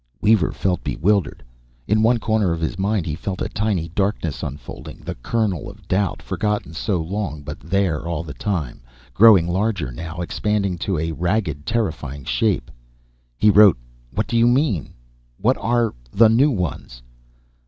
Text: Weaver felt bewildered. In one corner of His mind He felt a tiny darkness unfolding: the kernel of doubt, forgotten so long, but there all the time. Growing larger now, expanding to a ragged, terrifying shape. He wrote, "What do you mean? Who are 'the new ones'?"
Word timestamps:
Weaver 0.19 0.51
felt 0.51 0.83
bewildered. 0.83 1.43
In 1.87 2.01
one 2.01 2.17
corner 2.17 2.51
of 2.53 2.59
His 2.59 2.79
mind 2.79 3.05
He 3.05 3.13
felt 3.13 3.39
a 3.39 3.47
tiny 3.47 3.89
darkness 3.89 4.41
unfolding: 4.41 5.01
the 5.05 5.13
kernel 5.13 5.69
of 5.69 5.87
doubt, 5.87 6.23
forgotten 6.23 6.73
so 6.73 6.99
long, 6.99 7.43
but 7.43 7.59
there 7.59 8.07
all 8.07 8.23
the 8.23 8.33
time. 8.33 8.81
Growing 9.13 9.47
larger 9.47 9.91
now, 9.91 10.17
expanding 10.19 10.79
to 10.79 10.97
a 10.97 11.11
ragged, 11.11 11.67
terrifying 11.67 12.23
shape. 12.23 12.71
He 13.37 13.51
wrote, 13.51 13.77
"What 14.11 14.25
do 14.25 14.37
you 14.39 14.47
mean? 14.47 14.95
Who 15.39 15.49
are 15.49 15.93
'the 16.11 16.29
new 16.29 16.49
ones'?" 16.49 17.03